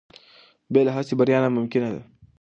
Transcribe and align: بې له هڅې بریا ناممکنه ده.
بې 0.71 0.81
له 0.85 0.91
هڅې 0.95 1.13
بریا 1.19 1.37
ناممکنه 1.43 1.89
ده. 1.93 2.01